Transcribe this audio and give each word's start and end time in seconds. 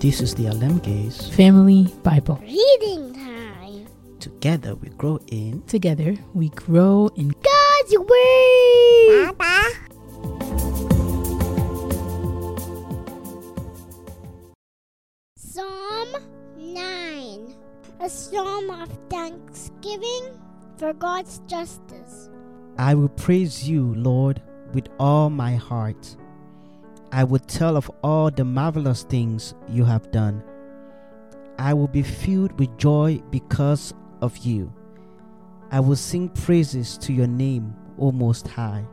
This 0.00 0.22
is 0.22 0.34
the 0.34 0.46
Alemge's 0.46 1.28
Family 1.36 1.86
Bible. 2.02 2.40
Reading 2.40 3.12
time. 3.12 3.86
Together 4.18 4.74
we 4.74 4.88
grow 4.96 5.18
in 5.26 5.60
Together 5.64 6.16
we 6.32 6.48
grow 6.48 7.10
in 7.16 7.28
God's 7.28 7.98
Word. 7.98 9.36
Papa. 9.36 9.60
Psalm 15.36 16.16
9. 16.56 17.54
A 18.00 18.08
psalm 18.08 18.70
of 18.70 18.88
thanksgiving 19.10 20.32
for 20.78 20.94
God's 20.94 21.40
justice. 21.40 22.30
I 22.78 22.94
will 22.94 23.10
praise 23.10 23.68
you, 23.68 23.94
Lord, 23.96 24.40
with 24.72 24.88
all 24.98 25.28
my 25.28 25.56
heart. 25.56 26.16
I 27.12 27.24
will 27.24 27.40
tell 27.40 27.76
of 27.76 27.90
all 28.02 28.30
the 28.30 28.44
marvelous 28.44 29.02
things 29.02 29.54
you 29.68 29.84
have 29.84 30.12
done. 30.12 30.44
I 31.58 31.74
will 31.74 31.88
be 31.88 32.02
filled 32.02 32.58
with 32.58 32.78
joy 32.78 33.20
because 33.30 33.92
of 34.20 34.36
you. 34.38 34.72
I 35.72 35.80
will 35.80 35.96
sing 35.96 36.28
praises 36.28 36.96
to 36.98 37.12
your 37.12 37.26
name, 37.26 37.74
O 37.98 38.12
Most 38.12 38.46
High. 38.46 38.84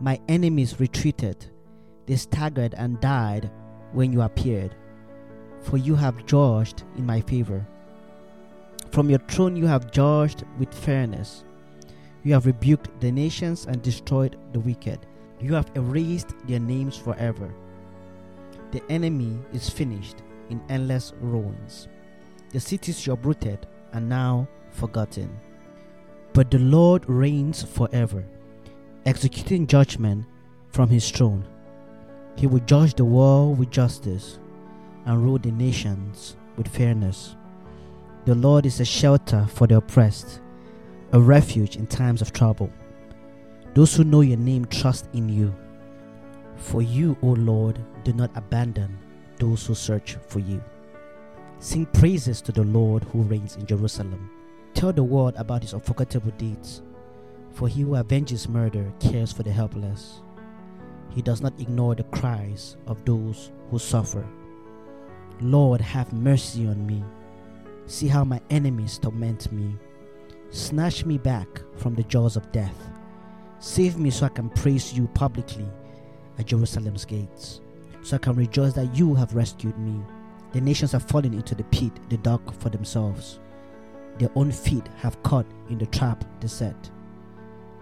My 0.00 0.20
enemies 0.28 0.80
retreated, 0.80 1.46
they 2.06 2.16
staggered 2.16 2.74
and 2.74 3.00
died 3.00 3.50
when 3.92 4.12
you 4.12 4.22
appeared, 4.22 4.74
for 5.62 5.76
you 5.76 5.94
have 5.94 6.26
judged 6.26 6.82
in 6.96 7.06
my 7.06 7.20
favor. 7.20 7.66
From 8.90 9.08
your 9.08 9.20
throne 9.20 9.56
you 9.56 9.66
have 9.66 9.92
judged 9.92 10.44
with 10.58 10.74
fairness. 10.74 11.44
You 12.24 12.32
have 12.34 12.46
rebuked 12.46 13.00
the 13.00 13.12
nations 13.12 13.66
and 13.66 13.82
destroyed 13.82 14.36
the 14.52 14.60
wicked. 14.60 15.06
You 15.40 15.54
have 15.54 15.70
erased 15.74 16.34
their 16.46 16.60
names 16.60 16.96
forever. 16.96 17.52
The 18.70 18.82
enemy 18.90 19.38
is 19.52 19.68
finished 19.68 20.16
in 20.50 20.60
endless 20.68 21.12
ruins. 21.20 21.88
The 22.50 22.60
cities 22.60 23.06
you 23.06 23.12
uprooted 23.12 23.66
are 23.92 24.00
now 24.00 24.48
forgotten. 24.70 25.38
But 26.32 26.50
the 26.50 26.58
Lord 26.58 27.08
reigns 27.08 27.62
forever, 27.62 28.24
executing 29.06 29.66
judgment 29.66 30.26
from 30.70 30.88
his 30.88 31.10
throne. 31.10 31.44
He 32.36 32.46
will 32.46 32.60
judge 32.60 32.94
the 32.94 33.04
world 33.04 33.58
with 33.58 33.70
justice 33.70 34.38
and 35.06 35.22
rule 35.22 35.38
the 35.38 35.52
nations 35.52 36.36
with 36.56 36.68
fairness. 36.68 37.36
The 38.24 38.34
Lord 38.34 38.66
is 38.66 38.80
a 38.80 38.84
shelter 38.84 39.46
for 39.48 39.66
the 39.66 39.76
oppressed, 39.76 40.40
a 41.12 41.20
refuge 41.20 41.76
in 41.76 41.86
times 41.86 42.22
of 42.22 42.32
trouble. 42.32 42.70
Those 43.74 43.96
who 43.96 44.04
know 44.04 44.20
your 44.20 44.38
name 44.38 44.66
trust 44.66 45.08
in 45.12 45.28
you. 45.28 45.52
For 46.56 46.80
you, 46.80 47.16
O 47.22 47.28
Lord, 47.28 47.78
do 48.04 48.12
not 48.12 48.30
abandon 48.36 48.96
those 49.38 49.66
who 49.66 49.74
search 49.74 50.16
for 50.28 50.38
you. 50.38 50.62
Sing 51.58 51.86
praises 51.86 52.40
to 52.42 52.52
the 52.52 52.62
Lord 52.62 53.02
who 53.04 53.22
reigns 53.22 53.56
in 53.56 53.66
Jerusalem. 53.66 54.30
Tell 54.74 54.92
the 54.92 55.02
world 55.02 55.34
about 55.36 55.62
his 55.62 55.74
unforgettable 55.74 56.30
deeds. 56.38 56.82
For 57.52 57.66
he 57.66 57.82
who 57.82 57.96
avenges 57.96 58.48
murder 58.48 58.92
cares 59.00 59.32
for 59.32 59.42
the 59.42 59.52
helpless. 59.52 60.20
He 61.10 61.22
does 61.22 61.40
not 61.40 61.58
ignore 61.60 61.94
the 61.94 62.04
cries 62.04 62.76
of 62.86 63.04
those 63.04 63.50
who 63.70 63.78
suffer. 63.78 64.26
Lord, 65.40 65.80
have 65.80 66.12
mercy 66.12 66.66
on 66.66 66.86
me. 66.86 67.02
See 67.86 68.06
how 68.08 68.24
my 68.24 68.40
enemies 68.50 68.98
torment 68.98 69.50
me. 69.50 69.76
Snatch 70.50 71.04
me 71.04 71.18
back 71.18 71.48
from 71.76 71.94
the 71.94 72.04
jaws 72.04 72.36
of 72.36 72.50
death. 72.52 72.93
Save 73.64 73.96
me 73.98 74.10
so 74.10 74.26
I 74.26 74.28
can 74.28 74.50
praise 74.50 74.92
you 74.92 75.06
publicly 75.14 75.66
at 76.38 76.44
Jerusalem's 76.44 77.06
gates, 77.06 77.62
so 78.02 78.16
I 78.16 78.18
can 78.18 78.36
rejoice 78.36 78.74
that 78.74 78.94
you 78.94 79.14
have 79.14 79.34
rescued 79.34 79.78
me. 79.78 80.04
The 80.52 80.60
nations 80.60 80.92
have 80.92 81.08
fallen 81.08 81.32
into 81.32 81.54
the 81.54 81.64
pit 81.64 81.90
they 82.10 82.18
dug 82.18 82.54
for 82.60 82.68
themselves. 82.68 83.40
Their 84.18 84.28
own 84.34 84.52
feet 84.52 84.86
have 84.98 85.20
caught 85.22 85.46
in 85.70 85.78
the 85.78 85.86
trap 85.86 86.26
they 86.42 86.46
set. 86.46 86.90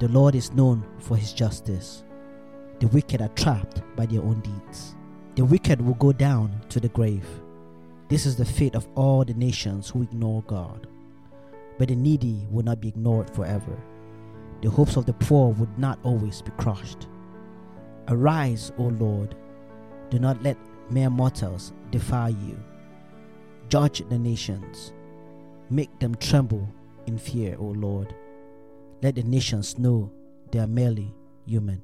The 0.00 0.08
Lord 0.08 0.34
is 0.34 0.52
known 0.52 0.84
for 0.98 1.16
his 1.16 1.32
justice. 1.32 2.04
The 2.80 2.88
wicked 2.88 3.22
are 3.22 3.28
trapped 3.28 3.80
by 3.96 4.04
their 4.04 4.22
own 4.22 4.42
deeds. 4.42 4.94
The 5.36 5.46
wicked 5.46 5.80
will 5.80 5.94
go 5.94 6.12
down 6.12 6.60
to 6.68 6.78
the 6.78 6.90
grave. 6.90 7.26
This 8.10 8.26
is 8.26 8.36
the 8.36 8.44
fate 8.44 8.74
of 8.74 8.86
all 8.96 9.24
the 9.24 9.32
nations 9.32 9.88
who 9.88 10.02
ignore 10.02 10.42
God. 10.42 10.88
But 11.78 11.88
the 11.88 11.96
needy 11.96 12.46
will 12.50 12.64
not 12.64 12.82
be 12.82 12.88
ignored 12.88 13.34
forever. 13.34 13.82
The 14.62 14.70
hopes 14.70 14.96
of 14.96 15.06
the 15.06 15.12
poor 15.14 15.52
would 15.54 15.78
not 15.78 15.98
always 16.02 16.42
be 16.42 16.50
crushed. 16.58 17.08
Arise, 18.08 18.72
O 18.78 18.84
Lord. 18.84 19.34
Do 20.10 20.18
not 20.18 20.42
let 20.42 20.56
mere 20.90 21.10
mortals 21.10 21.72
defy 21.90 22.28
you. 22.28 22.58
Judge 23.68 24.02
the 24.08 24.18
nations. 24.18 24.92
Make 25.70 25.96
them 26.00 26.14
tremble 26.16 26.68
in 27.06 27.16
fear, 27.16 27.56
O 27.58 27.66
Lord. 27.66 28.14
Let 29.02 29.14
the 29.14 29.22
nations 29.22 29.78
know 29.78 30.10
they 30.50 30.58
are 30.58 30.66
merely 30.66 31.14
human. 31.46 31.82